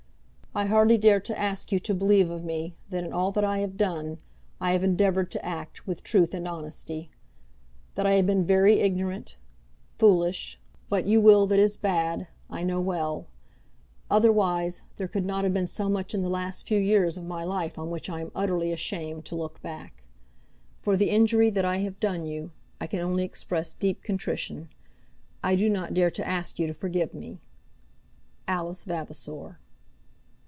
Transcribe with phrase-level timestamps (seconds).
[0.53, 3.59] I hardly dare to ask you to believe of me that in all that I
[3.59, 4.17] have done,
[4.59, 7.09] I have endeavoured to act with truth and honesty.
[7.95, 9.37] That I have been very ignorant,
[9.97, 10.59] foolish,
[10.89, 13.27] what you will that is bad, I know well;
[14.09, 17.45] otherwise there could not have been so much in the last few years of my
[17.45, 20.03] life on which I am utterly ashamed to look back.
[20.79, 24.67] For the injury that I have done you, I can only express deep contrition.
[25.41, 27.39] I do not dare to ask you to forgive me.
[28.49, 29.57] ALICE VAVASOR."